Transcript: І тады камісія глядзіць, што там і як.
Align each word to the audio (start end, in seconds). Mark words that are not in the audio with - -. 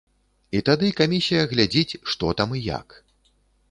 І 0.59 0.61
тады 0.69 0.89
камісія 1.03 1.43
глядзіць, 1.53 1.97
што 2.15 2.35
там 2.43 2.49
і 2.63 2.67
як. 2.73 3.01